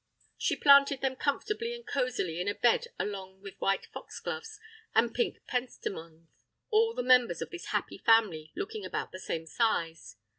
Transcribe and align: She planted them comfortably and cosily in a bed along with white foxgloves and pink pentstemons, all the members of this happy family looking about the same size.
She 0.35 0.55
planted 0.55 1.01
them 1.01 1.15
comfortably 1.15 1.75
and 1.75 1.85
cosily 1.85 2.41
in 2.41 2.47
a 2.47 2.55
bed 2.55 2.87
along 2.97 3.39
with 3.41 3.53
white 3.61 3.85
foxgloves 3.93 4.59
and 4.95 5.13
pink 5.13 5.45
pentstemons, 5.47 6.25
all 6.71 6.95
the 6.95 7.03
members 7.03 7.39
of 7.39 7.51
this 7.51 7.65
happy 7.65 7.99
family 7.99 8.51
looking 8.55 8.83
about 8.83 9.11
the 9.11 9.19
same 9.19 9.45
size. 9.45 10.15